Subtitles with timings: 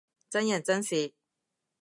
[0.31, 1.13] 真人真事